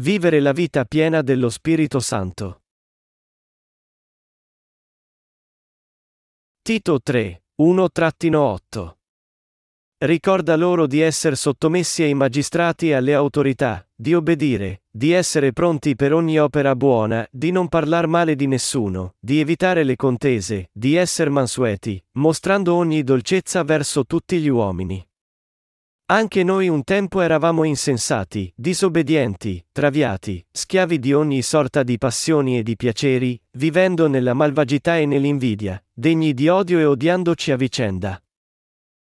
[0.00, 2.62] Vivere la vita piena dello Spirito Santo.
[6.62, 8.94] Tito 3, 1-8
[9.98, 15.94] Ricorda loro di essere sottomessi ai magistrati e alle autorità, di obbedire, di essere pronti
[15.94, 20.94] per ogni opera buona, di non parlar male di nessuno, di evitare le contese, di
[20.94, 25.06] essere mansueti, mostrando ogni dolcezza verso tutti gli uomini.
[26.06, 32.62] Anche noi un tempo eravamo insensati, disobbedienti, traviati, schiavi di ogni sorta di passioni e
[32.62, 38.22] di piaceri, vivendo nella malvagità e nell'invidia, degni di odio e odiandoci a vicenda.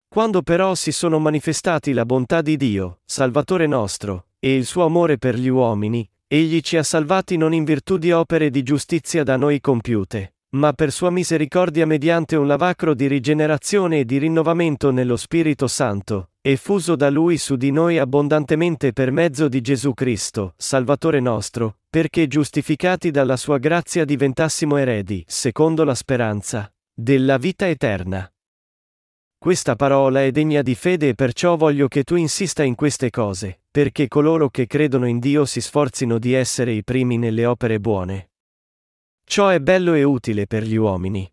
[0.10, 5.18] Quando però si sono manifestati la bontà di Dio, Salvatore nostro, e il suo amore
[5.18, 9.38] per gli uomini, egli ci ha salvati non in virtù di opere di giustizia da
[9.38, 15.16] noi compiute, ma per sua misericordia mediante un lavacro di rigenerazione e di rinnovamento nello
[15.16, 20.56] Spirito Santo, e fuso da Lui su di noi abbondantemente per mezzo di Gesù Cristo,
[20.58, 28.28] Salvatore nostro, perché giustificati dalla sua grazia diventassimo eredi, secondo la speranza, della vita eterna.
[29.38, 33.62] Questa parola è degna di fede e perciò voglio che tu insista in queste cose,
[33.70, 38.32] perché coloro che credono in Dio si sforzino di essere i primi nelle opere buone.
[39.24, 41.32] Ciò è bello e utile per gli uomini.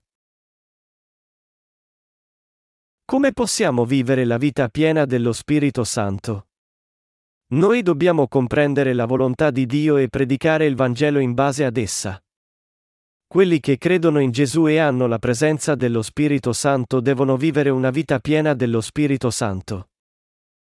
[3.08, 6.48] Come possiamo vivere la vita piena dello Spirito Santo?
[7.52, 12.20] Noi dobbiamo comprendere la volontà di Dio e predicare il Vangelo in base ad essa.
[13.28, 17.90] Quelli che credono in Gesù e hanno la presenza dello Spirito Santo devono vivere una
[17.90, 19.90] vita piena dello Spirito Santo.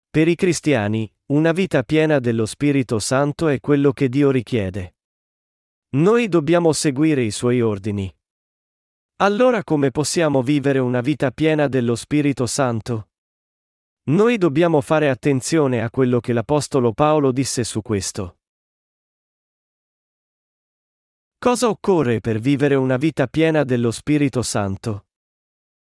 [0.09, 4.95] Per i cristiani, una vita piena dello Spirito Santo è quello che Dio richiede.
[5.97, 8.11] Noi dobbiamo seguire i suoi ordini.
[9.23, 13.11] Allora come possiamo vivere una vita piena dello Spirito Santo?
[14.09, 18.39] Noi dobbiamo fare attenzione a quello che l'Apostolo Paolo disse su questo.
[21.39, 25.07] Cosa occorre per vivere una vita piena dello Spirito Santo?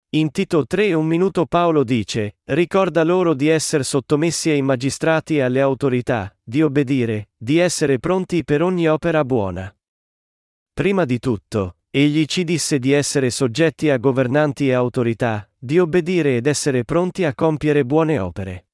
[0.10, 5.42] In Tito 3 un minuto Paolo dice, ricorda loro di essere sottomessi ai magistrati e
[5.42, 9.76] alle autorità, di obbedire, di essere pronti per ogni opera buona.
[10.72, 16.36] Prima di tutto, egli ci disse di essere soggetti a governanti e autorità, di obbedire
[16.36, 18.68] ed essere pronti a compiere buone opere.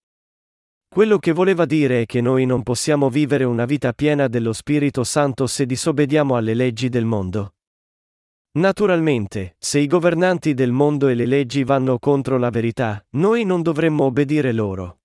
[0.90, 5.04] Quello che voleva dire è che noi non possiamo vivere una vita piena dello Spirito
[5.04, 7.54] Santo se disobbediamo alle leggi del mondo.
[8.54, 13.62] Naturalmente, se i governanti del mondo e le leggi vanno contro la verità, noi non
[13.62, 15.02] dovremmo obbedire loro.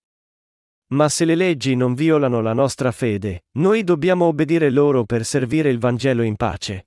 [0.94, 5.68] Ma se le leggi non violano la nostra fede, noi dobbiamo obbedire loro per servire
[5.68, 6.86] il Vangelo in pace.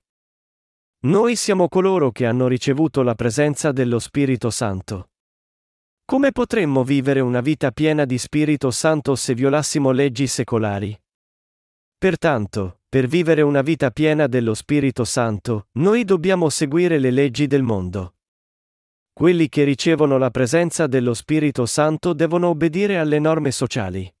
[1.02, 5.12] Noi siamo coloro che hanno ricevuto la presenza dello Spirito Santo.
[6.04, 10.94] Come potremmo vivere una vita piena di Spirito Santo se violassimo leggi secolari?
[11.96, 17.62] Pertanto, per vivere una vita piena dello Spirito Santo, noi dobbiamo seguire le leggi del
[17.62, 18.16] mondo.
[19.10, 24.12] Quelli che ricevono la presenza dello Spirito Santo devono obbedire alle norme sociali.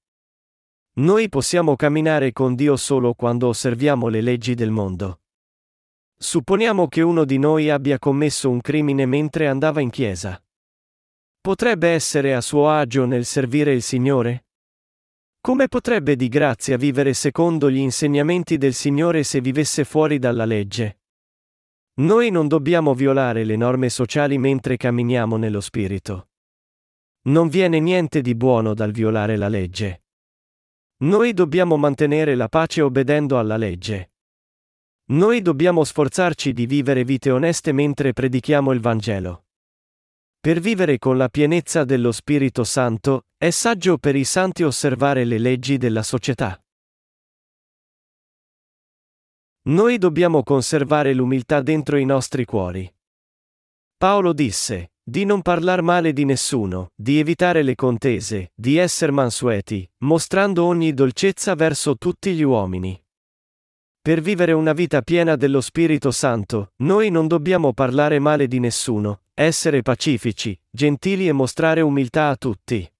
[0.94, 5.19] Noi possiamo camminare con Dio solo quando osserviamo le leggi del mondo.
[6.22, 10.38] Supponiamo che uno di noi abbia commesso un crimine mentre andava in chiesa.
[11.40, 14.44] Potrebbe essere a suo agio nel servire il Signore?
[15.40, 21.00] Come potrebbe di grazia vivere secondo gli insegnamenti del Signore se vivesse fuori dalla legge?
[22.00, 26.28] Noi non dobbiamo violare le norme sociali mentre camminiamo nello Spirito.
[27.28, 30.02] Non viene niente di buono dal violare la legge.
[30.98, 34.09] Noi dobbiamo mantenere la pace obbedendo alla legge.
[35.10, 39.46] Noi dobbiamo sforzarci di vivere vite oneste mentre predichiamo il Vangelo.
[40.38, 45.38] Per vivere con la pienezza dello Spirito Santo, è saggio per i santi osservare le
[45.38, 46.62] leggi della società.
[49.62, 52.88] Noi dobbiamo conservare l'umiltà dentro i nostri cuori.
[53.96, 59.90] Paolo disse, di non parlar male di nessuno, di evitare le contese, di essere mansueti,
[60.04, 62.96] mostrando ogni dolcezza verso tutti gli uomini.
[64.02, 69.24] Per vivere una vita piena dello Spirito Santo, noi non dobbiamo parlare male di nessuno,
[69.34, 72.90] essere pacifici, gentili e mostrare umiltà a tutti.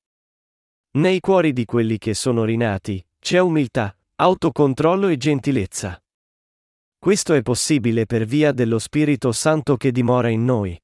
[0.99, 5.99] Nei cuori di quelli che sono rinati, c'è umiltà, autocontrollo e gentilezza.
[6.99, 10.79] Questo è possibile per via dello Spirito Santo che dimora in noi.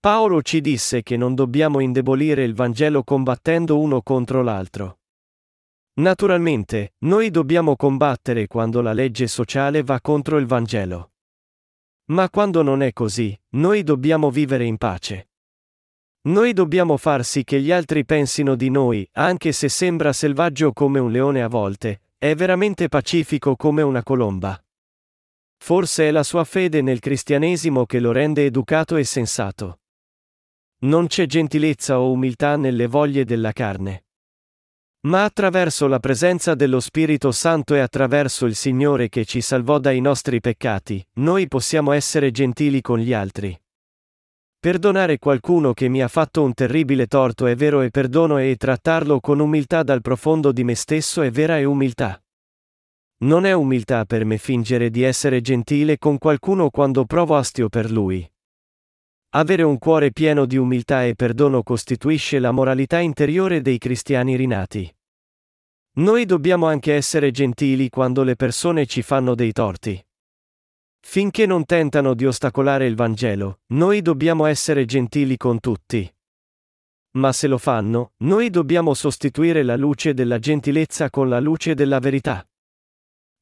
[0.00, 4.98] Paolo ci disse che non dobbiamo indebolire il Vangelo combattendo uno contro l'altro.
[5.96, 11.12] Naturalmente, noi dobbiamo combattere quando la legge sociale va contro il Vangelo.
[12.06, 15.28] Ma quando non è così, noi dobbiamo vivere in pace.
[16.22, 20.98] Noi dobbiamo far sì che gli altri pensino di noi, anche se sembra selvaggio come
[20.98, 24.58] un leone a volte, è veramente pacifico come una colomba.
[25.58, 29.80] Forse è la sua fede nel cristianesimo che lo rende educato e sensato.
[30.80, 34.03] Non c'è gentilezza o umiltà nelle voglie della carne.
[35.06, 40.00] Ma attraverso la presenza dello Spirito Santo e attraverso il Signore che ci salvò dai
[40.00, 43.54] nostri peccati, noi possiamo essere gentili con gli altri.
[44.58, 49.20] Perdonare qualcuno che mi ha fatto un terribile torto è vero e perdono e trattarlo
[49.20, 52.18] con umiltà dal profondo di me stesso è vera e umiltà.
[53.24, 57.90] Non è umiltà per me fingere di essere gentile con qualcuno quando provo astio per
[57.90, 58.26] lui.
[59.36, 64.88] Avere un cuore pieno di umiltà e perdono costituisce la moralità interiore dei cristiani rinati.
[65.96, 70.00] Noi dobbiamo anche essere gentili quando le persone ci fanno dei torti.
[71.00, 76.08] Finché non tentano di ostacolare il Vangelo, noi dobbiamo essere gentili con tutti.
[77.16, 81.98] Ma se lo fanno, noi dobbiamo sostituire la luce della gentilezza con la luce della
[81.98, 82.48] verità.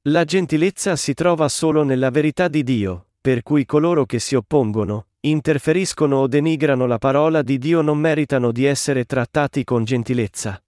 [0.08, 5.08] La gentilezza si trova solo nella verità di Dio, per cui coloro che si oppongono,
[5.24, 10.62] interferiscono o denigrano la parola di Dio non meritano di essere trattati con gentilezza.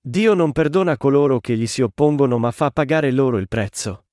[0.00, 4.06] Dio non perdona coloro che gli si oppongono ma fa pagare loro il prezzo.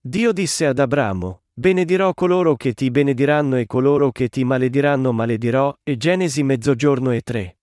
[0.00, 5.76] Dio disse ad Abramo, Benedirò coloro che ti benediranno e coloro che ti malediranno maledirò,
[5.82, 7.58] e Genesi mezzogiorno e tre.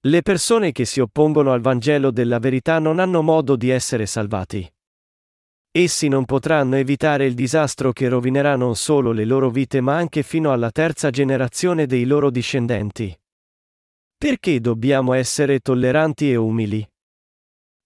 [0.00, 4.68] Le persone che si oppongono al Vangelo della verità non hanno modo di essere salvati.
[5.78, 10.22] Essi non potranno evitare il disastro che rovinerà non solo le loro vite ma anche
[10.22, 13.14] fino alla terza generazione dei loro discendenti.
[14.16, 16.82] Perché dobbiamo essere tolleranti e umili?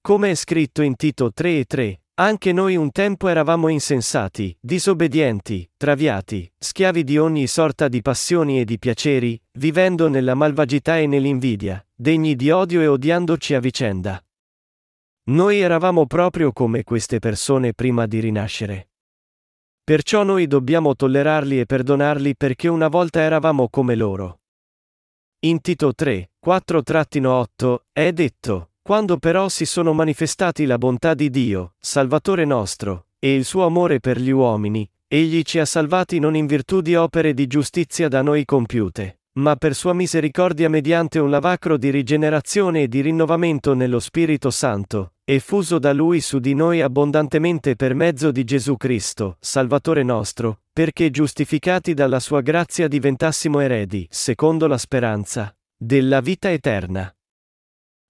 [0.00, 5.68] Come è scritto in Tito 3 e 3, anche noi un tempo eravamo insensati, disobbedienti,
[5.76, 11.84] traviati, schiavi di ogni sorta di passioni e di piaceri, vivendo nella malvagità e nell'invidia,
[11.92, 14.22] degni di odio e odiandoci a vicenda.
[15.30, 18.88] Noi eravamo proprio come queste persone prima di rinascere.
[19.84, 24.40] Perciò noi dobbiamo tollerarli e perdonarli perché una volta eravamo come loro.
[25.44, 31.74] In Tito 3, 4-8 è detto, quando però si sono manifestati la bontà di Dio,
[31.78, 36.46] Salvatore nostro, e il suo amore per gli uomini, egli ci ha salvati non in
[36.46, 41.76] virtù di opere di giustizia da noi compiute, ma per sua misericordia mediante un lavacro
[41.76, 46.80] di rigenerazione e di rinnovamento nello Spirito Santo, e fuso da lui su di noi
[46.80, 54.06] abbondantemente per mezzo di Gesù Cristo, Salvatore nostro, perché giustificati dalla sua grazia diventassimo eredi,
[54.10, 57.14] secondo la speranza, della vita eterna.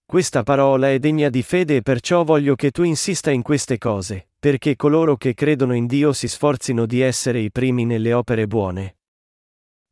[0.06, 4.30] Questa parola è degna di fede e perciò voglio che tu insista in queste cose,
[4.40, 8.99] perché coloro che credono in Dio si sforzino di essere i primi nelle opere buone.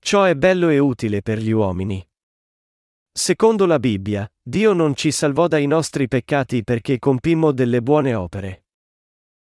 [0.01, 2.07] Ciò è bello e utile per gli uomini.
[3.13, 8.65] Secondo la Bibbia, Dio non ci salvò dai nostri peccati perché compimmo delle buone opere.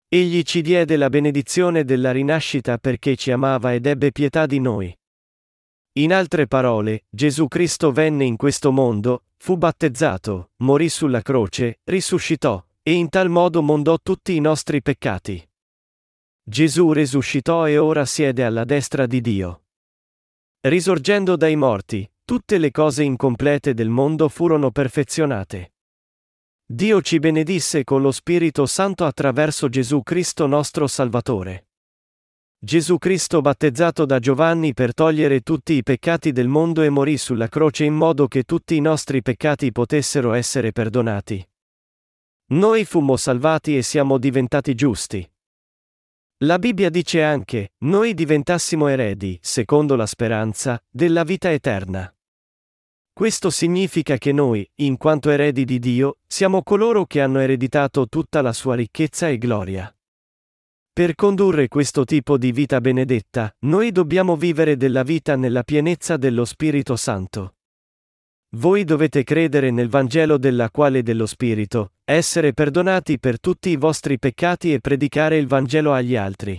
[0.08, 4.96] Egli ci diede la benedizione della rinascita perché ci amava ed ebbe pietà di noi.
[5.98, 12.64] In altre parole, Gesù Cristo venne in questo mondo, fu battezzato, morì sulla croce, risuscitò,
[12.82, 15.46] e in tal modo mondò tutti i nostri peccati.
[16.42, 19.64] Gesù risuscitò e ora siede alla destra di Dio.
[20.60, 25.74] Risorgendo dai morti, tutte le cose incomplete del mondo furono perfezionate.
[26.66, 31.68] Dio ci benedisse con lo Spirito Santo attraverso Gesù Cristo nostro Salvatore.
[32.58, 37.46] Gesù Cristo battezzato da Giovanni per togliere tutti i peccati del mondo e morì sulla
[37.46, 41.48] croce in modo che tutti i nostri peccati potessero essere perdonati.
[42.46, 45.24] Noi fummo salvati e siamo diventati giusti.
[46.42, 52.14] La Bibbia dice anche, noi diventassimo eredi, secondo la speranza, della vita eterna.
[53.12, 58.40] Questo significa che noi, in quanto eredi di Dio, siamo coloro che hanno ereditato tutta
[58.40, 59.92] la sua ricchezza e gloria.
[60.92, 66.44] Per condurre questo tipo di vita benedetta, noi dobbiamo vivere della vita nella pienezza dello
[66.44, 67.57] Spirito Santo.
[68.56, 74.18] Voi dovete credere nel Vangelo della quale dello Spirito, essere perdonati per tutti i vostri
[74.18, 76.58] peccati e predicare il Vangelo agli altri.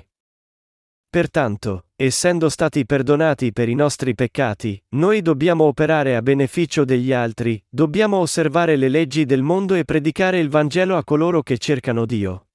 [1.09, 7.59] Pertanto, essendo stati perdonati per i nostri peccati, noi dobbiamo operare a beneficio degli altri,
[7.67, 12.48] dobbiamo osservare le leggi del mondo e predicare il Vangelo a coloro che cercano Dio.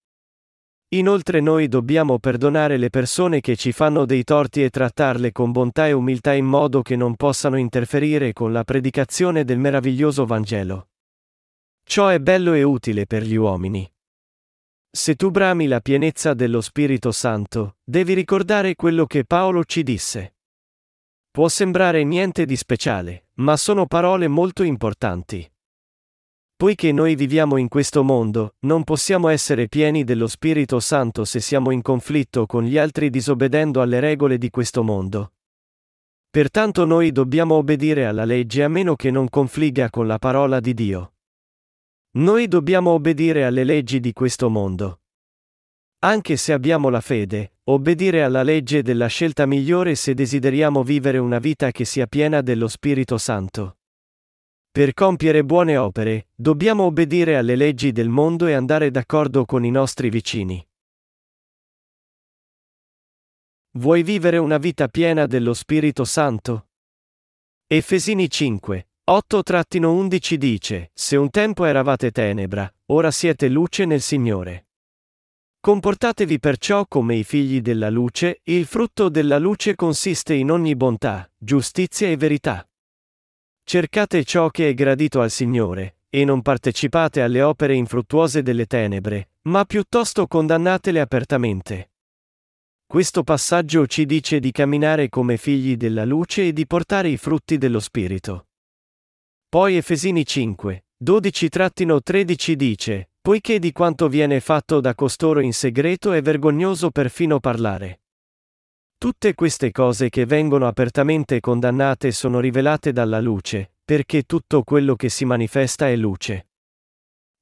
[0.94, 5.88] Inoltre noi dobbiamo perdonare le persone che ci fanno dei torti e trattarle con bontà
[5.88, 10.90] e umiltà in modo che non possano interferire con la predicazione del meraviglioso Vangelo.
[11.82, 13.90] Ciò è bello e utile per gli uomini.
[14.88, 20.36] Se tu brami la pienezza dello Spirito Santo, devi ricordare quello che Paolo ci disse.
[21.28, 25.50] Può sembrare niente di speciale, ma sono parole molto importanti.
[26.56, 31.73] Poiché noi viviamo in questo mondo, non possiamo essere pieni dello Spirito Santo se siamo
[31.73, 35.32] in conflitto con gli altri disobbedendo alle regole di questo mondo.
[36.30, 40.75] Pertanto noi dobbiamo obbedire alla legge a meno che non confligga con la parola di
[40.75, 41.14] Dio.
[42.18, 45.00] Noi dobbiamo obbedire alle leggi di questo mondo.
[46.00, 51.40] Anche se abbiamo la fede, obbedire alla legge della scelta migliore se desideriamo vivere una
[51.40, 53.78] vita che sia piena dello Spirito Santo.
[54.74, 59.70] Per compiere buone opere, dobbiamo obbedire alle leggi del mondo e andare d'accordo con i
[59.70, 60.66] nostri vicini.
[63.76, 66.70] Vuoi vivere una vita piena dello Spirito Santo?
[67.68, 74.66] Efesini 5, 8-11 dice, Se un tempo eravate tenebra, ora siete luce nel Signore.
[75.60, 81.30] Comportatevi perciò come i figli della luce, il frutto della luce consiste in ogni bontà,
[81.38, 82.68] giustizia e verità.
[83.66, 89.30] Cercate ciò che è gradito al Signore, e non partecipate alle opere infruttuose delle tenebre,
[89.49, 91.90] ma piuttosto condannatele apertamente.
[92.87, 97.59] Questo passaggio ci dice di camminare come figli della luce e di portare i frutti
[97.59, 98.49] dello Spirito.
[99.49, 106.21] Poi Efesini 5, 12-13 dice, poiché di quanto viene fatto da costoro in segreto è
[106.21, 108.03] vergognoso perfino parlare.
[108.96, 115.08] Tutte queste cose che vengono apertamente condannate sono rivelate dalla luce, perché tutto quello che
[115.08, 116.46] si manifesta è luce.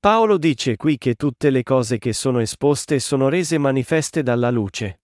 [0.01, 5.03] Paolo dice qui che tutte le cose che sono esposte sono rese manifeste dalla luce.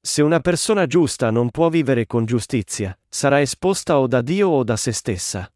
[0.00, 4.64] Se una persona giusta non può vivere con giustizia, sarà esposta o da Dio o
[4.64, 5.48] da se stessa.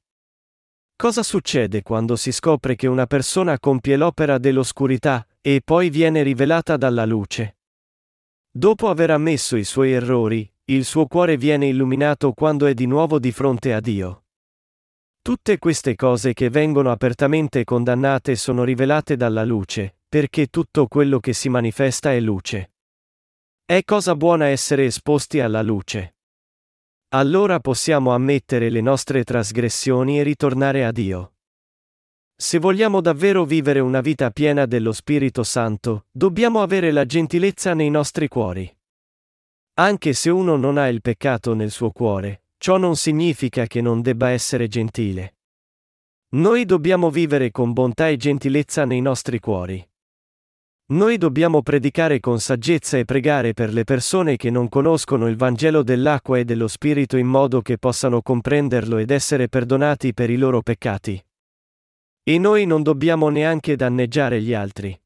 [0.95, 6.77] Cosa succede quando si scopre che una persona compie l'opera dell'oscurità, e poi viene rivelata
[6.77, 7.57] dalla luce?
[8.57, 13.19] Dopo aver ammesso i suoi errori, il suo cuore viene illuminato quando è di nuovo
[13.19, 14.27] di fronte a Dio.
[15.21, 21.33] Tutte queste cose che vengono apertamente condannate sono rivelate dalla luce, perché tutto quello che
[21.33, 22.75] si manifesta è luce.
[23.65, 26.19] È cosa buona essere esposti alla luce.
[27.09, 31.34] Allora possiamo ammettere le nostre trasgressioni e ritornare a Dio.
[32.37, 37.91] Se vogliamo davvero vivere una vita piena dello Spirito Santo, dobbiamo avere la gentilezza nei
[37.91, 38.71] nostri cuori.
[39.75, 44.03] Anche se uno non ha il peccato nel suo cuore, ciò non significa che non
[44.03, 45.37] debba essere gentile.
[46.35, 49.89] Noi dobbiamo vivere con bontà e gentilezza nei nostri cuori.
[50.87, 55.85] Noi dobbiamo predicare con saggezza e pregare per le persone che non conoscono il Vangelo
[55.85, 60.61] dell'acqua e dello Spirito in modo che possano comprenderlo ed essere perdonati per i loro
[60.61, 61.25] peccati.
[62.27, 64.99] E noi non dobbiamo neanche danneggiare gli altri.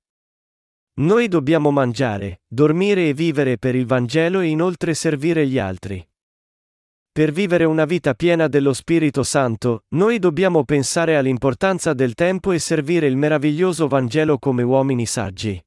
[1.00, 6.06] Noi dobbiamo mangiare, dormire e vivere per il Vangelo e inoltre servire gli altri.
[7.10, 12.60] Per vivere una vita piena dello Spirito Santo, noi dobbiamo pensare all'importanza del tempo e
[12.60, 15.60] servire il meraviglioso Vangelo come uomini saggi.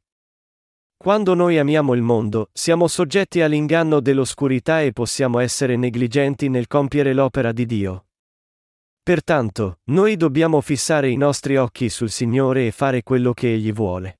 [0.95, 7.11] Quando noi amiamo il mondo, siamo soggetti all'inganno dell'oscurità e possiamo essere negligenti nel compiere
[7.11, 8.05] l'opera di Dio.
[9.03, 14.19] Pertanto, noi dobbiamo fissare i nostri occhi sul Signore e fare quello che Egli vuole.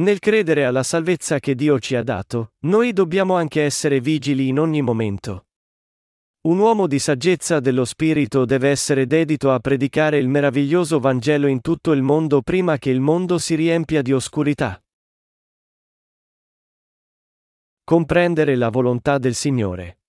[0.00, 4.58] Nel credere alla salvezza che Dio ci ha dato, noi dobbiamo anche essere vigili in
[4.58, 5.46] ogni momento.
[6.46, 11.60] Un uomo di saggezza dello Spirito deve essere dedito a predicare il meraviglioso Vangelo in
[11.60, 14.82] tutto il mondo prima che il mondo si riempia di oscurità.
[17.84, 20.00] Comprendere la volontà del Signore.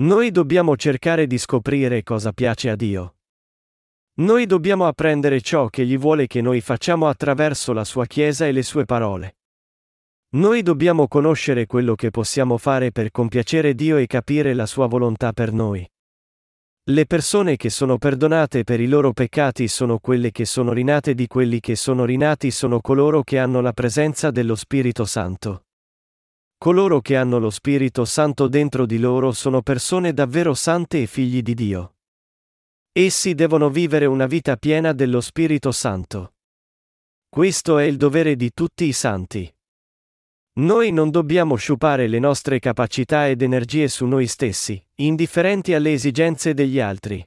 [0.00, 3.16] Noi dobbiamo cercare di scoprire cosa piace a Dio.
[4.18, 8.52] Noi dobbiamo apprendere ciò che gli vuole che noi facciamo attraverso la sua Chiesa e
[8.52, 9.38] le sue parole.
[10.36, 15.32] Noi dobbiamo conoscere quello che possiamo fare per compiacere Dio e capire la sua volontà
[15.32, 15.84] per noi.
[16.90, 21.26] Le persone che sono perdonate per i loro peccati sono quelle che sono rinate di
[21.26, 25.64] quelli che sono rinati sono coloro che hanno la presenza dello Spirito Santo.
[26.58, 31.40] Coloro che hanno lo Spirito Santo dentro di loro sono persone davvero sante e figli
[31.40, 31.94] di Dio.
[32.90, 36.34] Essi devono vivere una vita piena dello Spirito Santo.
[37.28, 39.48] Questo è il dovere di tutti i santi.
[40.54, 46.54] Noi non dobbiamo sciupare le nostre capacità ed energie su noi stessi, indifferenti alle esigenze
[46.54, 47.24] degli altri.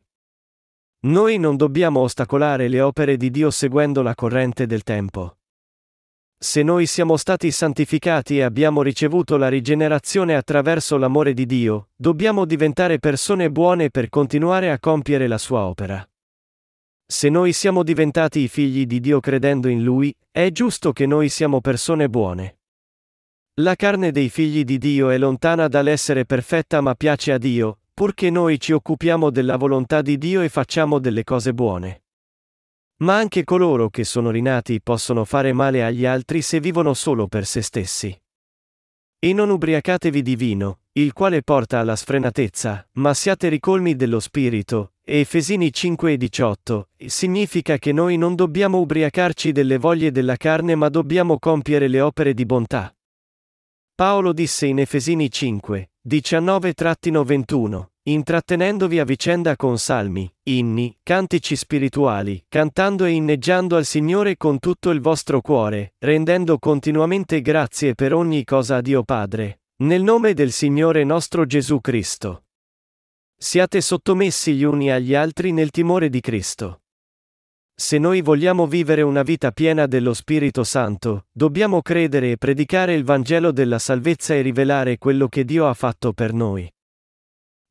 [1.03, 5.37] Noi non dobbiamo ostacolare le opere di Dio seguendo la corrente del tempo.
[6.43, 12.45] Se noi siamo stati santificati e abbiamo ricevuto la rigenerazione attraverso l'amore di Dio, dobbiamo
[12.45, 16.03] diventare persone buone per continuare a compiere la sua opera.
[17.05, 21.29] Se noi siamo diventati i figli di Dio credendo in Lui, è giusto che noi
[21.29, 22.57] siamo persone buone.
[23.61, 28.31] La carne dei figli di Dio è lontana dall'essere perfetta ma piace a Dio, purché
[28.31, 32.00] noi ci occupiamo della volontà di Dio e facciamo delle cose buone.
[33.01, 37.45] Ma anche coloro che sono rinati possono fare male agli altri se vivono solo per
[37.45, 38.15] se stessi.
[39.19, 44.93] E non ubriacatevi di vino, il quale porta alla sfrenatezza, ma siate ricolmi dello Spirito.
[45.03, 50.89] Efesini 5 e 18 significa che noi non dobbiamo ubriacarci delle voglie della carne ma
[50.89, 52.95] dobbiamo compiere le opere di bontà.
[53.95, 63.05] Paolo disse in Efesini 5, 19-21, intrattenendovi a vicenda con salmi, inni, cantici spirituali, cantando
[63.05, 68.77] e inneggiando al Signore con tutto il vostro cuore, rendendo continuamente grazie per ogni cosa
[68.77, 72.45] a Dio Padre, nel nome del Signore nostro Gesù Cristo.
[73.37, 76.81] Siate sottomessi gli uni agli altri nel timore di Cristo.
[77.75, 83.03] Se noi vogliamo vivere una vita piena dello Spirito Santo, dobbiamo credere e predicare il
[83.03, 86.71] Vangelo della salvezza e rivelare quello che Dio ha fatto per noi.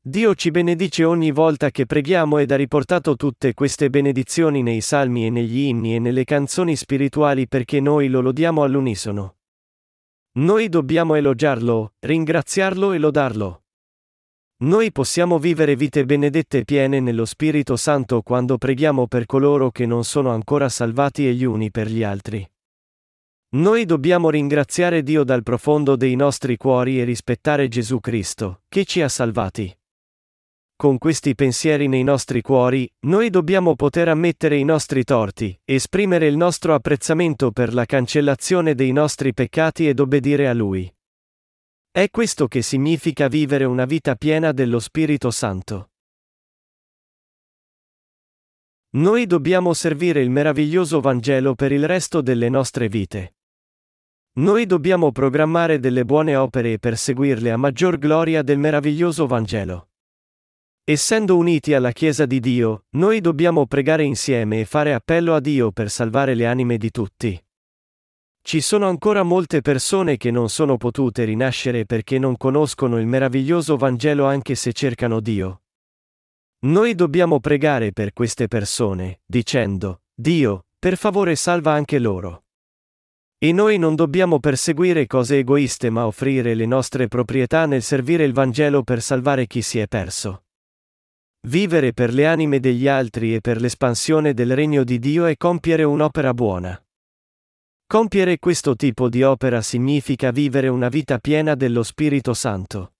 [0.03, 5.27] Dio ci benedice ogni volta che preghiamo ed ha riportato tutte queste benedizioni nei salmi
[5.27, 9.35] e negli inni e nelle canzoni spirituali perché noi lo lodiamo all'unisono.
[10.39, 13.63] Noi dobbiamo elogiarlo, ringraziarlo e lodarlo.
[14.63, 20.03] Noi possiamo vivere vite benedette piene nello Spirito Santo quando preghiamo per coloro che non
[20.03, 22.43] sono ancora salvati e gli uni per gli altri.
[23.49, 29.03] Noi dobbiamo ringraziare Dio dal profondo dei nostri cuori e rispettare Gesù Cristo, che ci
[29.03, 29.71] ha salvati.
[30.81, 36.35] Con questi pensieri nei nostri cuori, noi dobbiamo poter ammettere i nostri torti, esprimere il
[36.35, 40.91] nostro apprezzamento per la cancellazione dei nostri peccati ed obbedire a Lui.
[41.91, 45.91] È questo che significa vivere una vita piena dello Spirito Santo.
[48.95, 53.35] Noi dobbiamo servire il meraviglioso Vangelo per il resto delle nostre vite.
[54.37, 59.85] Noi dobbiamo programmare delle buone opere e perseguirle a maggior gloria del meraviglioso Vangelo.
[60.91, 65.71] Essendo uniti alla Chiesa di Dio, noi dobbiamo pregare insieme e fare appello a Dio
[65.71, 67.41] per salvare le anime di tutti.
[68.41, 73.77] Ci sono ancora molte persone che non sono potute rinascere perché non conoscono il meraviglioso
[73.77, 75.61] Vangelo anche se cercano Dio.
[76.65, 82.43] Noi dobbiamo pregare per queste persone, dicendo, Dio, per favore salva anche loro.
[83.37, 88.33] E noi non dobbiamo perseguire cose egoiste ma offrire le nostre proprietà nel servire il
[88.33, 90.43] Vangelo per salvare chi si è perso.
[91.47, 95.81] Vivere per le anime degli altri e per l'espansione del regno di Dio è compiere
[95.81, 96.79] un'opera buona.
[97.87, 102.93] Compiere questo tipo di opera significa vivere una vita piena dello Spirito Santo.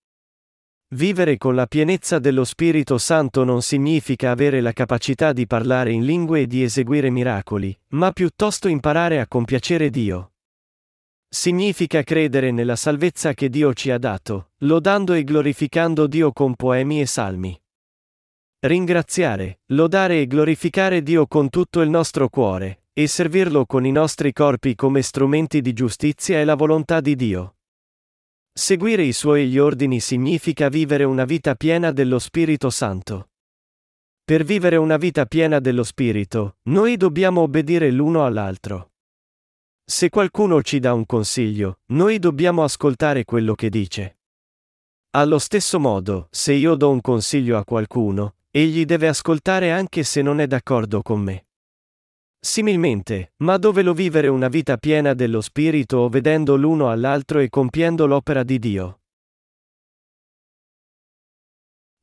[0.96, 6.04] Vivere con la pienezza dello Spirito Santo non significa avere la capacità di parlare in
[6.04, 10.34] lingue e di eseguire miracoli, ma piuttosto imparare a compiacere Dio.
[11.30, 17.00] Significa credere nella salvezza che Dio ci ha dato, lodando e glorificando Dio con poemi
[17.00, 17.58] e salmi.
[18.64, 24.32] Ringraziare, lodare e glorificare Dio con tutto il nostro cuore, e servirlo con i nostri
[24.34, 27.56] corpi come strumenti di giustizia è la volontà di Dio.
[28.54, 33.32] Seguire i suoi gli ordini significa vivere una vita piena dello Spirito Santo.
[34.24, 38.92] Per vivere una vita piena dello Spirito, noi dobbiamo obbedire l'uno all'altro.
[39.84, 44.20] Se qualcuno ci dà un consiglio, noi dobbiamo ascoltare quello che dice.
[45.14, 50.22] Allo stesso modo, se io do un consiglio a qualcuno, egli deve ascoltare anche se
[50.22, 51.46] non è d'accordo con me.
[52.38, 58.44] Similmente, ma dovelo vivere una vita piena dello Spirito obbedendo l'uno all'altro e compiendo l'opera
[58.44, 59.02] di Dio.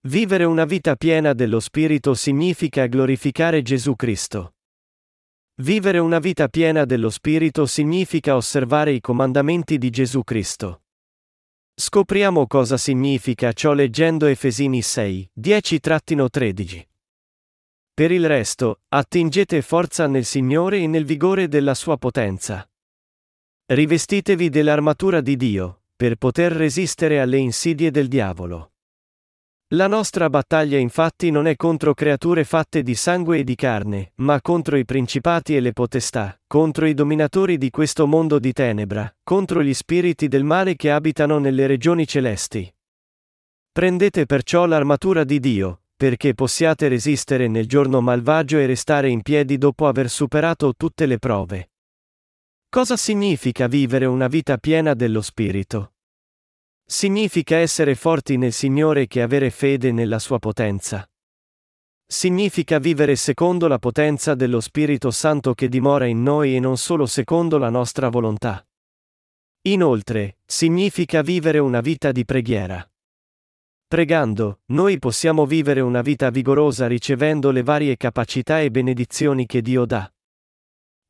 [0.08, 4.54] Vivere una vita piena dello Spirito significa glorificare Gesù Cristo.
[5.56, 10.82] Vivere una vita piena dello Spirito significa osservare i comandamenti di Gesù Cristo.
[11.80, 16.82] Scopriamo cosa significa ciò leggendo Efesini 6, 10-13.
[17.94, 22.68] Per il resto, attingete forza nel Signore e nel vigore della sua potenza.
[23.66, 28.72] Rivestitevi dell'armatura di Dio, per poter resistere alle insidie del diavolo.
[29.72, 34.40] La nostra battaglia infatti non è contro creature fatte di sangue e di carne, ma
[34.40, 39.62] contro i principati e le potestà, contro i dominatori di questo mondo di tenebra, contro
[39.62, 42.74] gli spiriti del male che abitano nelle regioni celesti.
[43.70, 49.58] Prendete perciò l'armatura di Dio, perché possiate resistere nel giorno malvagio e restare in piedi
[49.58, 51.72] dopo aver superato tutte le prove.
[52.70, 55.92] Cosa significa vivere una vita piena dello Spirito?
[56.90, 61.06] Significa essere forti nel Signore che avere fede nella sua potenza.
[62.06, 67.04] Significa vivere secondo la potenza dello Spirito Santo che dimora in noi e non solo
[67.04, 68.66] secondo la nostra volontà.
[69.66, 72.90] Inoltre, significa vivere una vita di preghiera.
[73.86, 79.84] Pregando, noi possiamo vivere una vita vigorosa ricevendo le varie capacità e benedizioni che Dio
[79.84, 80.10] dà.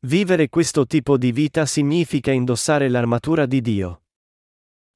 [0.00, 4.02] Vivere questo tipo di vita significa indossare l'armatura di Dio.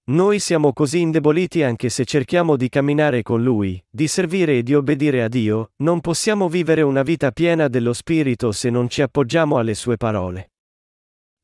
[0.05, 4.75] Noi siamo così indeboliti anche se cerchiamo di camminare con Lui, di servire e di
[4.75, 9.59] obbedire a Dio, non possiamo vivere una vita piena dello Spirito se non ci appoggiamo
[9.59, 10.55] alle sue parole.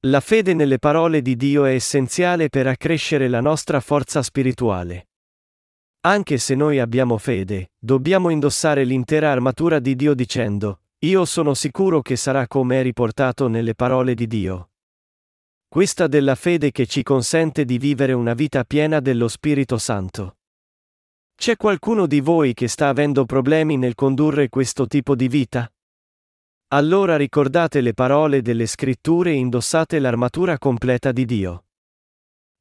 [0.07, 5.11] La fede nelle parole di Dio è essenziale per accrescere la nostra forza spirituale.
[6.01, 12.03] Anche se noi abbiamo fede, dobbiamo indossare l'intera armatura di Dio dicendo, io sono sicuro
[12.03, 14.71] che sarà come è riportato nelle parole di Dio.
[15.71, 20.39] Questa della fede che ci consente di vivere una vita piena dello Spirito Santo.
[21.37, 25.71] C'è qualcuno di voi che sta avendo problemi nel condurre questo tipo di vita?
[26.69, 31.67] Allora ricordate le parole delle scritture e indossate l'armatura completa di Dio.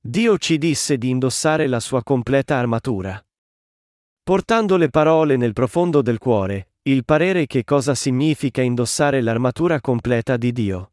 [0.02, 3.26] Dio ci disse di indossare la sua completa armatura.
[4.22, 10.36] Portando le parole nel profondo del cuore, il parere che cosa significa indossare l'armatura completa
[10.36, 10.92] di Dio.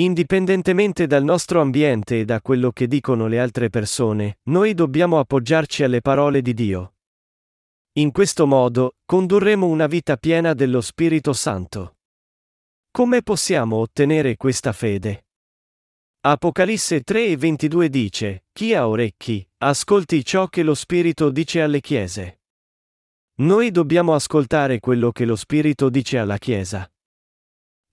[0.00, 5.82] Indipendentemente dal nostro ambiente e da quello che dicono le altre persone, noi dobbiamo appoggiarci
[5.82, 6.94] alle parole di Dio.
[7.98, 11.96] In questo modo, condurremo una vita piena dello Spirito Santo.
[12.90, 15.26] Come possiamo ottenere questa fede?
[16.20, 21.80] Apocalisse 3 e 22 dice, Chi ha orecchi, ascolti ciò che lo Spirito dice alle
[21.80, 22.40] chiese.
[23.40, 26.90] Noi dobbiamo ascoltare quello che lo Spirito dice alla Chiesa.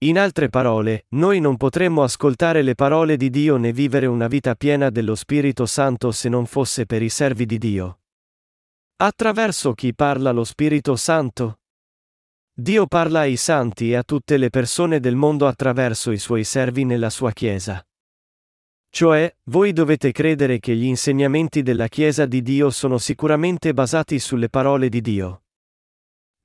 [0.01, 4.53] In altre parole, noi non potremmo ascoltare le parole di Dio né vivere una vita
[4.53, 8.01] piena dello Spirito Santo se non fosse per i servi di Dio.
[8.97, 11.61] Attraverso chi parla lo Spirito Santo?
[12.53, 16.85] Dio parla ai santi e a tutte le persone del mondo attraverso i suoi servi
[16.85, 17.83] nella sua Chiesa.
[18.89, 24.49] Cioè, voi dovete credere che gli insegnamenti della Chiesa di Dio sono sicuramente basati sulle
[24.49, 25.41] parole di Dio.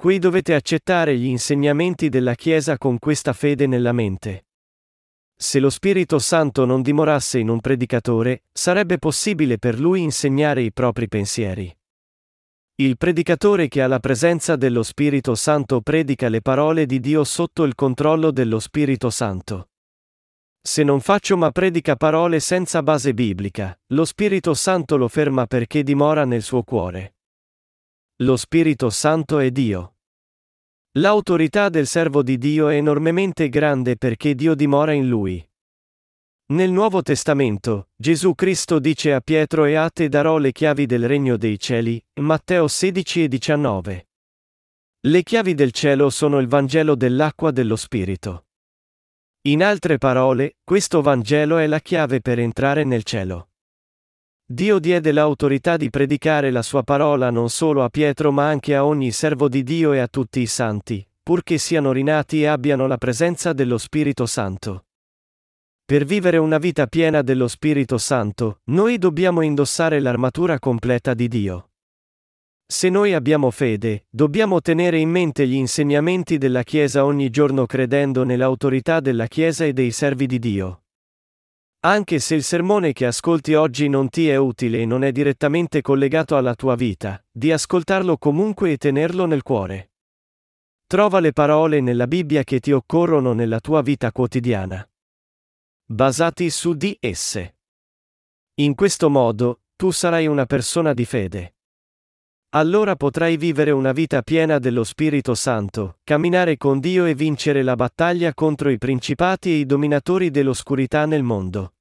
[0.03, 4.47] Qui dovete accettare gli insegnamenti della Chiesa con questa fede nella mente.
[5.33, 10.73] Se lo Spirito Santo non dimorasse in un predicatore, sarebbe possibile per lui insegnare i
[10.73, 11.73] propri pensieri.
[12.81, 17.63] Il predicatore che ha la presenza dello Spirito Santo predica le parole di Dio sotto
[17.63, 19.69] il controllo dello Spirito Santo.
[20.61, 25.85] Se non faccio ma predica parole senza base biblica, lo Spirito Santo lo ferma perché
[25.85, 27.15] dimora nel suo cuore.
[28.17, 29.92] Lo Spirito Santo è Dio.
[30.97, 35.43] L'autorità del servo di Dio è enormemente grande perché Dio dimora in lui.
[36.53, 41.09] Nel Nuovo Testamento, Gesù Cristo dice a Pietro e a te darò le chiavi del
[41.09, 44.09] regno dei cieli, Matteo 16 e 19.
[45.01, 48.49] Le chiavi del cielo sono il Vangelo dell'acqua dello Spirito.
[49.49, 53.52] In altre parole, questo Vangelo è la chiave per entrare nel cielo.
[54.53, 58.85] Dio diede l'autorità di predicare la sua parola non solo a Pietro ma anche a
[58.85, 62.99] ogni servo di Dio e a tutti i santi, purché siano rinati e abbiano la
[62.99, 64.85] presenza dello Spirito Santo.
[65.87, 71.71] Per vivere una vita piena dello Spirito Santo, noi dobbiamo indossare l'armatura completa di Dio.
[72.67, 78.23] Se noi abbiamo fede, dobbiamo tenere in mente gli insegnamenti della Chiesa ogni giorno credendo
[78.23, 80.82] nell'autorità della Chiesa e dei servi di Dio.
[81.85, 85.81] Anche se il sermone che ascolti oggi non ti è utile e non è direttamente
[85.81, 89.91] collegato alla tua vita, di ascoltarlo comunque e tenerlo nel cuore.
[90.87, 94.89] Trova le parole nella Bibbia che ti occorrono nella tua vita quotidiana.
[95.85, 97.57] Basati su di esse.
[98.61, 101.55] In questo modo, tu sarai una persona di fede.
[102.55, 107.77] Allora potrai vivere una vita piena dello Spirito Santo, camminare con Dio e vincere la
[107.77, 111.73] battaglia contro i principati e i dominatori dell'oscurità nel mondo.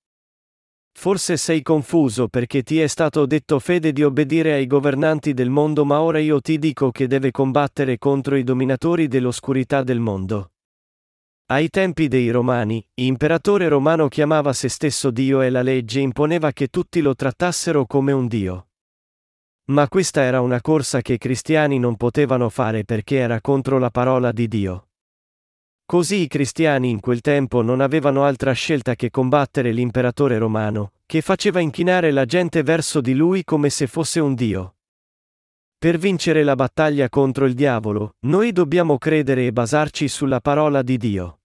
[0.97, 5.83] Forse sei confuso perché ti è stato detto fede di obbedire ai governanti del mondo
[5.83, 10.51] ma ora io ti dico che deve combattere contro i dominatori dell'oscurità del mondo.
[11.47, 16.67] Ai tempi dei Romani, imperatore romano chiamava se stesso Dio e la legge imponeva che
[16.67, 18.67] tutti lo trattassero come un Dio.
[19.65, 23.89] Ma questa era una corsa che i cristiani non potevano fare perché era contro la
[23.89, 24.87] parola di Dio.
[25.85, 31.21] Così i cristiani in quel tempo non avevano altra scelta che combattere l'imperatore romano, che
[31.21, 34.75] faceva inchinare la gente verso di lui come se fosse un Dio.
[35.77, 40.95] Per vincere la battaglia contro il diavolo, noi dobbiamo credere e basarci sulla parola di
[40.95, 41.39] Dio.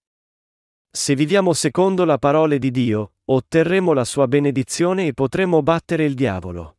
[0.90, 6.14] Se viviamo secondo la parola di Dio, otterremo la sua benedizione e potremo battere il
[6.14, 6.76] diavolo.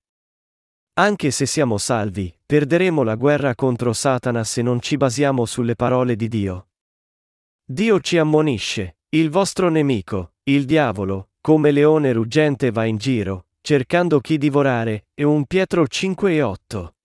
[0.99, 6.15] Anche se siamo salvi, perderemo la guerra contro Satana se non ci basiamo sulle parole
[6.15, 6.69] di Dio.
[7.63, 14.19] Dio ci ammonisce, il vostro nemico, il diavolo, come leone ruggente va in giro, cercando
[14.19, 16.95] chi divorare, e un Pietro 5 e 8.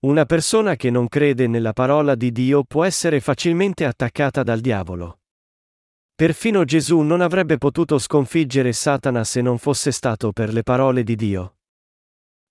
[0.00, 5.20] Una persona che non crede nella parola di Dio può essere facilmente attaccata dal diavolo.
[6.14, 11.16] Perfino Gesù non avrebbe potuto sconfiggere Satana se non fosse stato per le parole di
[11.16, 11.57] Dio.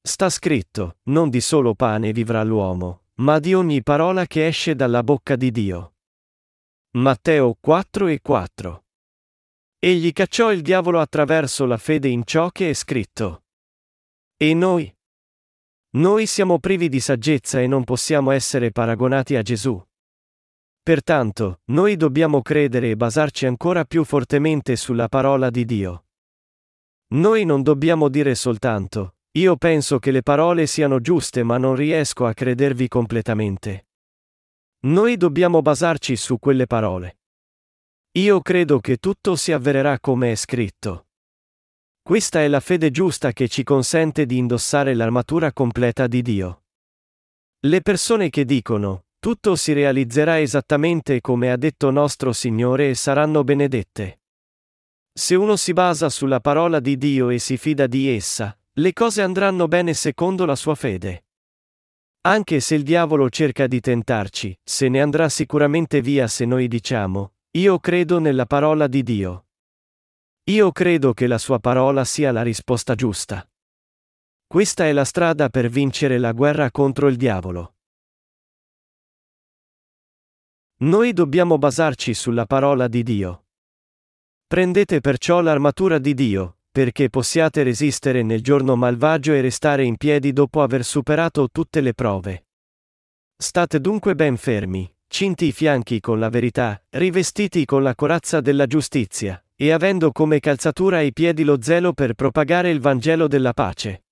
[0.07, 5.03] Sta scritto, non di solo pane vivrà l'uomo, ma di ogni parola che esce dalla
[5.03, 5.95] bocca di Dio.
[6.91, 8.85] Matteo 4 e 4.
[9.77, 13.43] Egli cacciò il diavolo attraverso la fede in ciò che è scritto.
[14.37, 14.95] E noi?
[15.97, 19.77] Noi siamo privi di saggezza e non possiamo essere paragonati a Gesù.
[20.81, 26.05] Pertanto, noi dobbiamo credere e basarci ancora più fortemente sulla parola di Dio.
[27.07, 32.25] Noi non dobbiamo dire soltanto, io penso che le parole siano giuste ma non riesco
[32.25, 33.85] a credervi completamente.
[34.85, 37.19] Noi dobbiamo basarci su quelle parole.
[38.13, 41.09] Io credo che tutto si avvererà come è scritto.
[42.01, 46.63] Questa è la fede giusta che ci consente di indossare l'armatura completa di Dio.
[47.59, 53.43] Le persone che dicono, tutto si realizzerà esattamente come ha detto nostro Signore e saranno
[53.43, 54.21] benedette.
[55.13, 59.23] Se uno si basa sulla parola di Dio e si fida di essa, le cose
[59.23, 61.25] andranno bene secondo la sua fede.
[62.21, 67.33] Anche se il diavolo cerca di tentarci, se ne andrà sicuramente via se noi diciamo,
[67.51, 69.47] io credo nella parola di Dio.
[70.49, 73.49] Io credo che la sua parola sia la risposta giusta.
[74.45, 77.75] Questa è la strada per vincere la guerra contro il diavolo.
[80.81, 83.45] Noi dobbiamo basarci sulla parola di Dio.
[84.45, 90.31] Prendete perciò l'armatura di Dio, perché possiate resistere nel giorno malvagio e restare in piedi
[90.31, 92.45] dopo aver superato tutte le prove.
[93.35, 98.67] State dunque ben fermi, cinti i fianchi con la verità, rivestiti con la corazza della
[98.67, 104.03] giustizia, e avendo come calzatura ai piedi lo zelo per propagare il Vangelo della pace.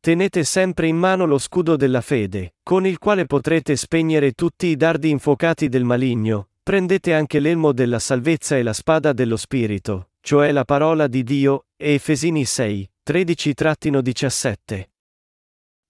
[0.00, 4.76] Tenete sempre in mano lo scudo della fede, con il quale potrete spegnere tutti i
[4.76, 10.52] dardi infuocati del maligno, prendete anche l'elmo della salvezza e la spada dello Spirito, cioè
[10.52, 14.84] la parola di Dio, Efesini 6, 13-17.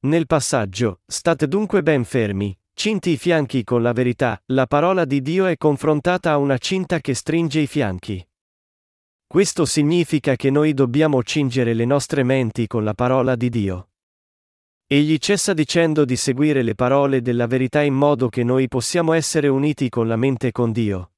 [0.03, 5.21] Nel passaggio, state dunque ben fermi, cinti i fianchi con la verità, la parola di
[5.21, 8.25] Dio è confrontata a una cinta che stringe i fianchi.
[9.27, 13.89] Questo significa che noi dobbiamo cingere le nostre menti con la parola di Dio.
[14.87, 19.49] Egli cessa dicendo di seguire le parole della verità in modo che noi possiamo essere
[19.49, 21.15] uniti con la mente con Dio.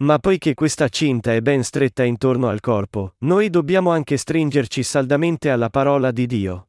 [0.00, 5.50] Ma poiché questa cinta è ben stretta intorno al corpo, noi dobbiamo anche stringerci saldamente
[5.50, 6.68] alla parola di Dio.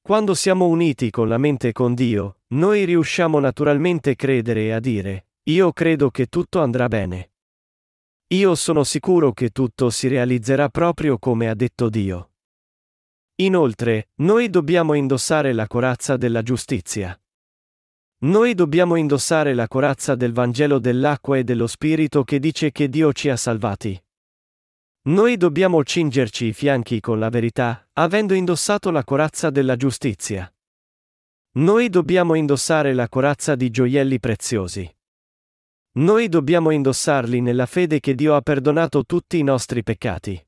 [0.00, 4.80] Quando siamo uniti con la mente con Dio, noi riusciamo naturalmente a credere e a
[4.80, 7.30] dire, io credo che tutto andrà bene.
[8.34, 12.30] Io sono sicuro che tutto si realizzerà proprio come ha detto Dio.
[13.36, 17.16] Inoltre, noi dobbiamo indossare la corazza della giustizia.
[18.24, 23.12] Noi dobbiamo indossare la corazza del Vangelo dell'acqua e dello Spirito che dice che Dio
[23.12, 24.02] ci ha salvati.
[25.08, 30.50] Noi dobbiamo cingerci i fianchi con la verità, avendo indossato la corazza della giustizia.
[31.56, 34.90] Noi dobbiamo indossare la corazza di gioielli preziosi.
[35.96, 40.42] Noi dobbiamo indossarli nella fede che Dio ha perdonato tutti i nostri peccati.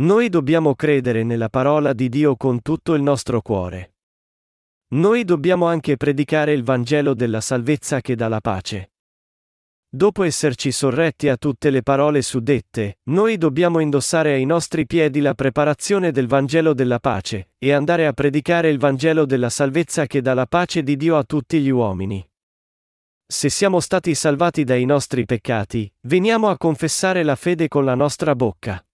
[0.00, 3.93] Noi dobbiamo credere nella parola di Dio con tutto il nostro cuore.
[4.88, 8.90] Noi dobbiamo anche predicare il Vangelo della salvezza che dà la pace.
[9.94, 15.34] Dopo esserci sorretti a tutte le parole suddette, noi dobbiamo indossare ai nostri piedi la
[15.34, 20.34] preparazione del Vangelo della pace, e andare a predicare il Vangelo della salvezza che dà
[20.34, 22.28] la pace di Dio a tutti gli uomini.
[23.24, 28.34] Se siamo stati salvati dai nostri peccati, veniamo a confessare la fede con la nostra
[28.34, 28.84] bocca.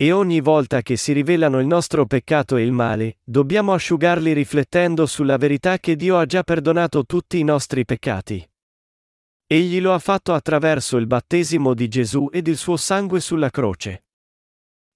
[0.00, 5.06] E ogni volta che si rivelano il nostro peccato e il male, dobbiamo asciugarli riflettendo
[5.06, 8.48] sulla verità che Dio ha già perdonato tutti i nostri peccati.
[9.44, 14.04] Egli lo ha fatto attraverso il battesimo di Gesù ed il suo sangue sulla croce.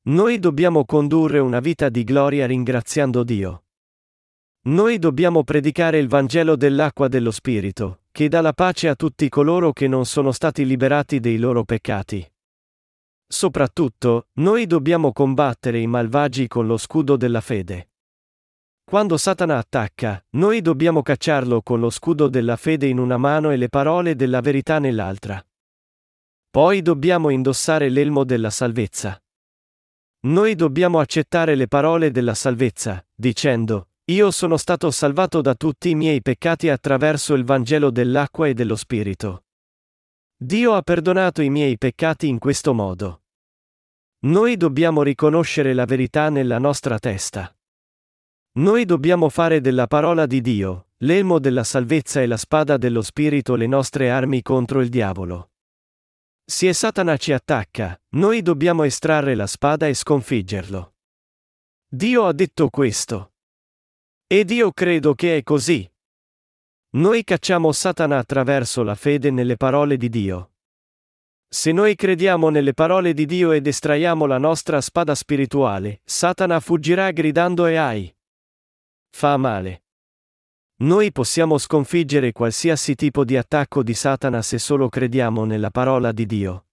[0.03, 3.65] Noi dobbiamo condurre una vita di gloria ringraziando Dio.
[4.67, 9.73] Noi dobbiamo predicare il Vangelo dell'acqua dello Spirito, che dà la pace a tutti coloro
[9.73, 12.32] che non sono stati liberati dei loro peccati.
[13.33, 17.93] Soprattutto, noi dobbiamo combattere i malvagi con lo scudo della fede.
[18.85, 23.57] Quando Satana attacca, noi dobbiamo cacciarlo con lo scudo della fede in una mano e
[23.57, 25.43] le parole della verità nell'altra.
[26.51, 29.19] Poi dobbiamo indossare l'elmo della salvezza.
[30.27, 35.95] Noi dobbiamo accettare le parole della salvezza, dicendo, Io sono stato salvato da tutti i
[35.95, 39.45] miei peccati attraverso il Vangelo dell'acqua e dello Spirito.
[40.37, 43.22] Dio ha perdonato i miei peccati in questo modo.
[44.25, 47.53] Noi dobbiamo riconoscere la verità nella nostra testa.
[48.59, 53.57] Noi dobbiamo fare della parola di Dio, l'elmo della salvezza e la spada dello Spirito
[53.57, 55.51] le nostre armi contro il diavolo.
[56.45, 60.95] Se Satana ci attacca, noi dobbiamo estrarre la spada e sconfiggerlo.
[61.89, 63.33] Dio ha detto questo.
[64.29, 65.91] Ed io credo che è così.
[66.91, 70.52] Noi cacciamo Satana attraverso la fede nelle parole di Dio.
[71.55, 77.11] Se noi crediamo nelle parole di Dio ed estraiamo la nostra spada spirituale, Satana fuggirà
[77.11, 78.17] gridando e ai.
[79.11, 79.83] Fa male.
[80.77, 86.25] Noi possiamo sconfiggere qualsiasi tipo di attacco di Satana se solo crediamo nella parola di
[86.25, 86.69] Dio.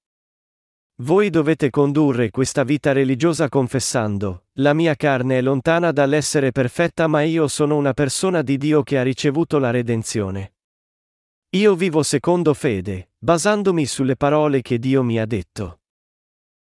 [1.01, 7.21] Voi dovete condurre questa vita religiosa confessando, la mia carne è lontana dall'essere perfetta ma
[7.23, 10.53] io sono una persona di Dio che ha ricevuto la redenzione.
[11.53, 15.79] Io vivo secondo fede, basandomi sulle parole che Dio mi ha detto.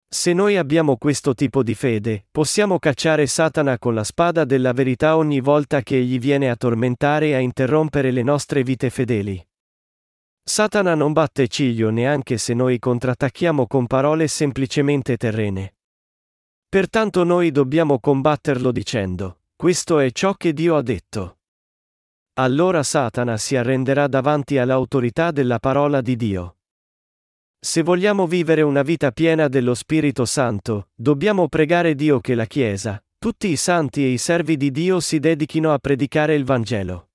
[0.07, 5.17] Se noi abbiamo questo tipo di fede, possiamo cacciare Satana con la spada della verità
[5.17, 9.43] ogni volta che egli viene a tormentare e a interrompere le nostre vite fedeli.
[10.43, 15.77] Satana non batte ciglio neanche se noi contrattacchiamo con parole semplicemente terrene.
[16.69, 21.34] Pertanto noi dobbiamo combatterlo dicendo, questo è ciò che Dio ha detto.
[22.37, 26.57] Allora Satana si arrenderà davanti all'autorità della parola di Dio.
[27.61, 33.03] Se vogliamo vivere una vita piena dello Spirito Santo, dobbiamo pregare Dio che la Chiesa,
[33.19, 37.11] tutti i santi e i servi di Dio si dedichino a predicare il Vangelo.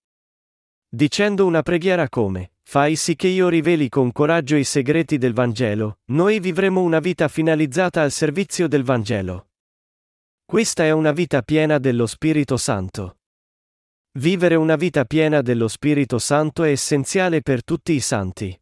[0.88, 5.98] Dicendo una preghiera come, Fai sì che io riveli con coraggio i segreti del Vangelo,
[6.12, 9.50] noi vivremo una vita finalizzata al servizio del Vangelo.
[10.46, 13.19] Questa è una vita piena dello Spirito Santo.
[14.18, 18.60] Vivere una vita piena dello Spirito Santo è essenziale per tutti i santi.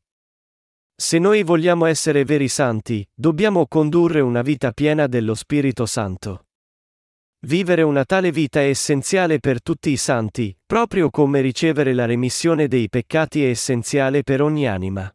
[0.93, 6.47] Se noi vogliamo essere veri santi, dobbiamo condurre una vita piena dello Spirito Santo.
[7.45, 12.67] Vivere una tale vita è essenziale per tutti i santi, proprio come ricevere la remissione
[12.67, 15.09] dei peccati è essenziale per ogni anima.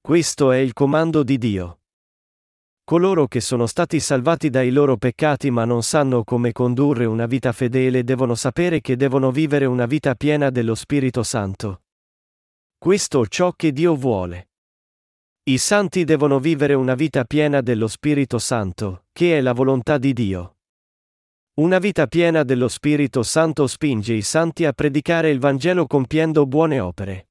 [0.00, 1.83] Questo è il comando di Dio.
[2.86, 7.50] Coloro che sono stati salvati dai loro peccati ma non sanno come condurre una vita
[7.52, 11.84] fedele devono sapere che devono vivere una vita piena dello Spirito Santo.
[12.76, 14.50] Questo è ciò che Dio vuole.
[15.44, 20.12] I santi devono vivere una vita piena dello Spirito Santo, che è la volontà di
[20.12, 20.56] Dio.
[21.54, 26.80] Una vita piena dello Spirito Santo spinge i santi a predicare il Vangelo compiendo buone
[26.80, 27.28] opere.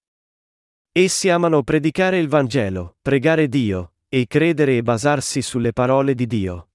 [0.91, 6.67] Essi amano predicare il Vangelo, pregare Dio, e credere e basarsi sulle parole di Dio.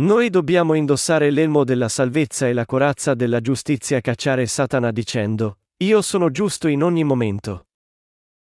[0.00, 6.00] Noi dobbiamo indossare l'elmo della salvezza e la corazza della giustizia cacciare Satana dicendo, Io
[6.00, 7.66] sono giusto in ogni momento.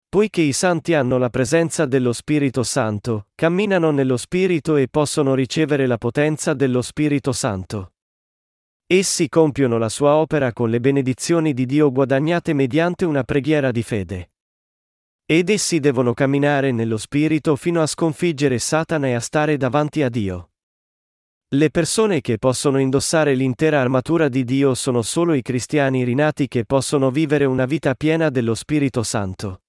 [0.08, 5.86] Poiché i santi hanno la presenza dello Spirito Santo, camminano nello Spirito e possono ricevere
[5.86, 7.92] la potenza dello Spirito Santo.
[8.86, 13.82] Essi compiono la sua opera con le benedizioni di Dio guadagnate mediante una preghiera di
[13.82, 14.30] fede.
[15.26, 20.10] Ed essi devono camminare nello Spirito fino a sconfiggere Satana e a stare davanti a
[20.10, 20.50] Dio.
[21.54, 26.66] Le persone che possono indossare l'intera armatura di Dio sono solo i cristiani rinati che
[26.66, 29.62] possono vivere una vita piena dello Spirito Santo.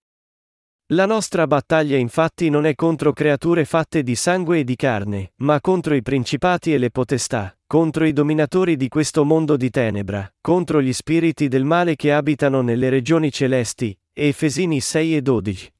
[0.87, 5.61] La nostra battaglia infatti non è contro creature fatte di sangue e di carne, ma
[5.61, 10.81] contro i principati e le potestà, contro i dominatori di questo mondo di tenebra, contro
[10.81, 13.97] gli spiriti del male che abitano nelle regioni celesti.
[14.17, 15.73] Efesini 6 e 12.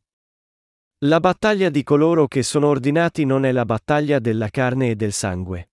[1.06, 5.14] La battaglia di coloro che sono ordinati non è la battaglia della carne e del
[5.14, 5.70] sangue.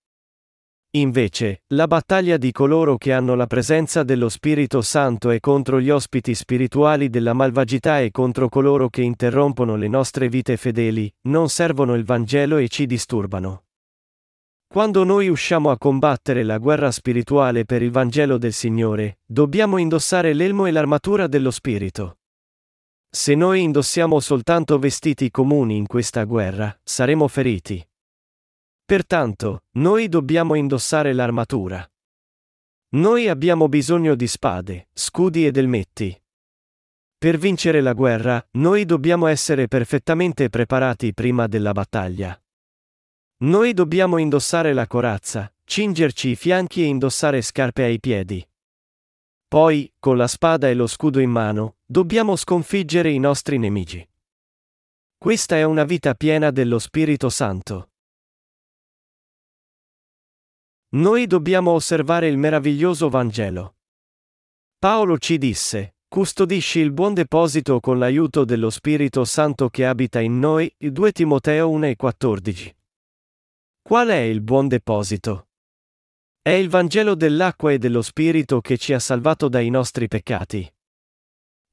[0.90, 5.90] Invece, la battaglia di coloro che hanno la presenza dello Spirito Santo è contro gli
[5.90, 11.96] ospiti spirituali della malvagità e contro coloro che interrompono le nostre vite fedeli, non servono
[11.96, 13.64] il Vangelo e ci disturbano.
[14.68, 20.33] Quando noi usciamo a combattere la guerra spirituale per il Vangelo del Signore, dobbiamo indossare
[20.33, 22.18] l'elmo e l'armatura dello Spirito.
[23.14, 27.87] Se noi indossiamo soltanto vestiti comuni in questa guerra, saremo feriti.
[28.87, 31.87] Pertanto, noi dobbiamo indossare l'armatura.
[32.94, 36.19] Noi abbiamo bisogno di spade, scudi ed elmetti.
[37.19, 42.42] Per vincere la guerra, noi dobbiamo essere perfettamente preparati prima della battaglia.
[43.42, 48.42] Noi dobbiamo indossare la corazza, cingerci i fianchi e indossare scarpe ai piedi.
[49.53, 54.03] Poi, con la spada e lo scudo in mano, dobbiamo sconfiggere i nostri nemici.
[55.19, 57.90] Questa è una vita piena dello Spirito Santo.
[60.94, 63.77] Noi dobbiamo osservare il meraviglioso Vangelo.
[64.79, 70.38] Paolo ci disse, custodisci il buon deposito con l'aiuto dello Spirito Santo che abita in
[70.38, 72.77] noi, 2 Timoteo 1 e 14.
[73.83, 75.48] Qual è il buon deposito?
[76.45, 80.69] È il Vangelo dell'acqua e dello Spirito che ci ha salvato dai nostri peccati.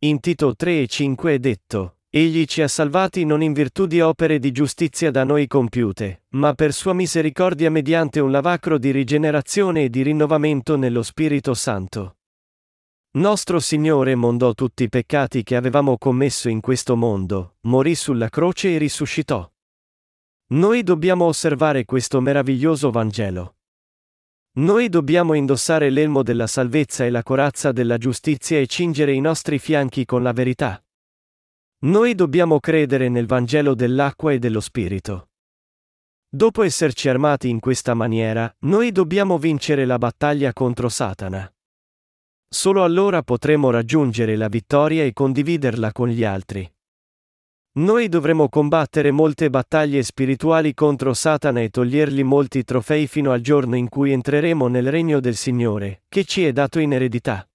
[0.01, 3.99] In Tito 3 e 5 è detto, Egli ci ha salvati non in virtù di
[3.99, 9.85] opere di giustizia da noi compiute, ma per sua misericordia mediante un lavacro di rigenerazione
[9.85, 12.17] e di rinnovamento nello Spirito Santo.
[13.13, 18.75] Nostro Signore mondò tutti i peccati che avevamo commesso in questo mondo, morì sulla croce
[18.75, 19.51] e risuscitò.
[20.49, 23.55] Noi dobbiamo osservare questo meraviglioso Vangelo.
[24.57, 29.59] Noi dobbiamo indossare l'elmo della salvezza e la corazza della giustizia e cingere i nostri
[29.59, 30.83] fianchi con la verità.
[31.81, 35.29] Noi dobbiamo credere nel Vangelo dell'acqua e dello Spirito.
[36.27, 41.51] Dopo esserci armati in questa maniera, noi dobbiamo vincere la battaglia contro Satana.
[42.47, 46.69] Solo allora potremo raggiungere la vittoria e condividerla con gli altri.
[47.71, 53.75] Noi dovremo combattere molte battaglie spirituali contro Satana e togliergli molti trofei fino al giorno
[53.75, 57.47] in cui entreremo nel regno del Signore, che ci è dato in eredità.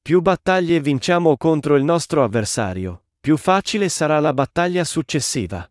[0.00, 5.68] Più battaglie vinciamo contro il nostro avversario, più facile sarà la battaglia successiva.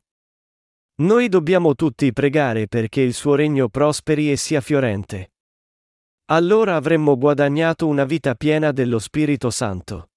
[0.98, 5.32] Noi dobbiamo tutti pregare perché il suo regno prosperi e sia fiorente.
[6.26, 10.10] Allora avremmo guadagnato una vita piena dello Spirito Santo.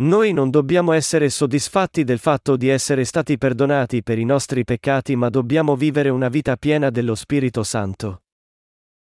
[0.00, 5.16] Noi non dobbiamo essere soddisfatti del fatto di essere stati perdonati per i nostri peccati,
[5.16, 8.22] ma dobbiamo vivere una vita piena dello Spirito Santo.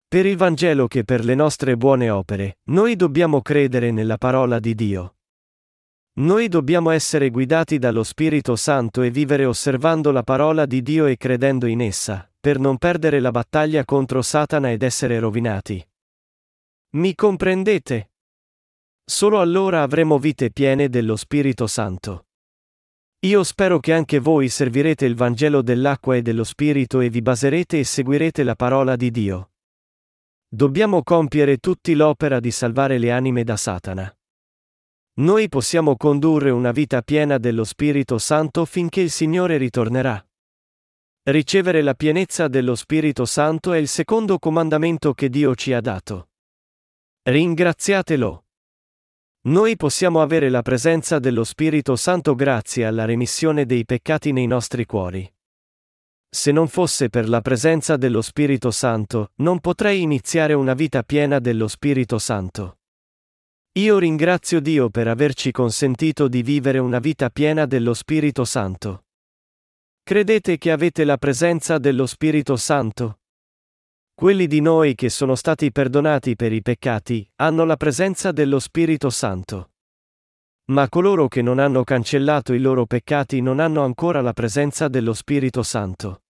[0.07, 4.73] Per il Vangelo che per le nostre buone opere, noi dobbiamo credere nella parola di
[4.73, 5.17] Dio.
[6.13, 11.17] Noi dobbiamo essere guidati dallo Spirito Santo e vivere osservando la parola di Dio e
[11.17, 15.87] credendo in essa, per non perdere la battaglia contro Satana ed essere rovinati.
[16.93, 18.09] Mi comprendete?
[19.09, 22.27] Solo allora avremo vite piene dello Spirito Santo.
[23.25, 27.79] Io spero che anche voi servirete il Vangelo dell'acqua e dello Spirito e vi baserete
[27.79, 29.53] e seguirete la parola di Dio.
[30.47, 34.15] Dobbiamo compiere tutti l'opera di salvare le anime da Satana.
[35.21, 40.23] Noi possiamo condurre una vita piena dello Spirito Santo finché il Signore ritornerà.
[41.23, 46.29] Ricevere la pienezza dello Spirito Santo è il secondo comandamento che Dio ci ha dato.
[47.23, 48.43] Ringraziatelo.
[49.49, 54.85] Noi possiamo avere la presenza dello Spirito Santo grazie alla remissione dei peccati nei nostri
[54.85, 55.27] cuori.
[56.29, 61.39] Se non fosse per la presenza dello Spirito Santo, non potrei iniziare una vita piena
[61.39, 62.77] dello Spirito Santo.
[63.79, 69.05] Io ringrazio Dio per averci consentito di vivere una vita piena dello Spirito Santo.
[70.03, 73.21] Credete che avete la presenza dello Spirito Santo?
[74.19, 79.09] Quelli di noi che sono stati perdonati per i peccati, hanno la presenza dello Spirito
[79.09, 79.69] Santo.
[80.71, 85.13] Ma coloro che non hanno cancellato i loro peccati non hanno ancora la presenza dello
[85.13, 86.23] Spirito Santo.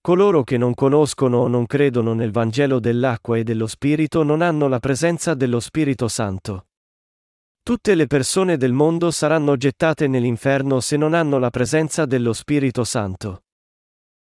[0.00, 4.66] Coloro che non conoscono o non credono nel Vangelo dell'acqua e dello Spirito non hanno
[4.66, 6.68] la presenza dello Spirito Santo.
[7.62, 12.82] Tutte le persone del mondo saranno gettate nell'inferno se non hanno la presenza dello Spirito
[12.82, 13.42] Santo.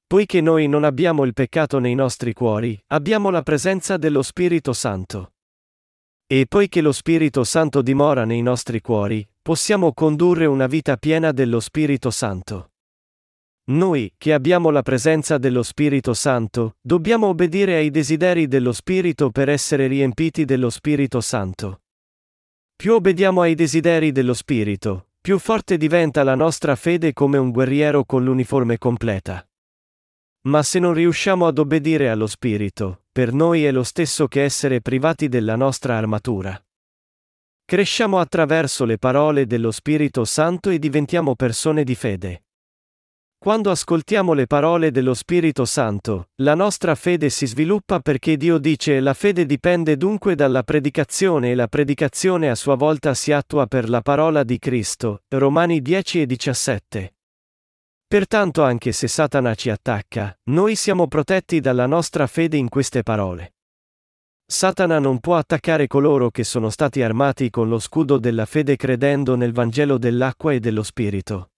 [0.09, 5.35] Poiché noi non abbiamo il peccato nei nostri cuori, abbiamo la presenza dello Spirito Santo.
[6.27, 11.61] E poiché lo Spirito Santo dimora nei nostri cuori, possiamo condurre una vita piena dello
[11.61, 12.71] Spirito Santo.
[13.65, 19.51] Noi, che abbiamo la presenza dello Spirito Santo, dobbiamo obbedire ai desideri dello Spirito per
[19.51, 21.83] essere riempiti dello Spirito Santo.
[22.75, 28.07] Più obbediamo ai desideri dello Spirito, più forte diventa la nostra fede come un guerriero
[28.07, 29.48] con l'uniforme completa.
[30.43, 34.81] Ma se non riusciamo ad obbedire allo Spirito, per noi è lo stesso che essere
[34.81, 36.61] privati della nostra armatura.
[37.65, 42.45] Cresciamo attraverso le parole dello Spirito Santo e diventiamo persone di fede.
[43.37, 49.01] Quando ascoltiamo le parole dello Spirito Santo, la nostra fede si sviluppa perché Dio dice
[49.01, 53.89] la fede dipende dunque dalla predicazione e la predicazione a sua volta si attua per
[53.89, 55.23] la parola di Cristo.
[55.29, 57.18] Romani 10 e 17.
[58.09, 63.57] Pertanto anche se Satana ci attacca, noi siamo protetti dalla nostra fede in queste parole.
[64.47, 69.37] Satana non può attaccare coloro che sono stati armati con lo scudo della fede credendo
[69.37, 71.51] nel Vangelo dell'acqua e dello Spirito.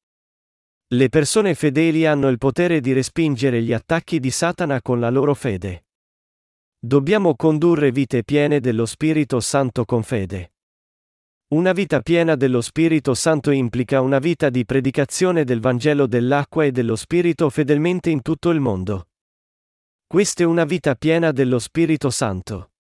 [0.89, 5.35] Le persone fedeli hanno il potere di respingere gli attacchi di Satana con la loro
[5.35, 5.85] fede.
[6.81, 10.55] Dobbiamo condurre vite piene dello Spirito Santo con fede.
[11.53, 16.71] Una vita piena dello Spirito Santo implica una vita di predicazione del Vangelo dell'acqua e
[16.71, 19.09] dello Spirito fedelmente in tutto il mondo.
[20.07, 22.71] Questa è una vita piena dello Spirito Santo.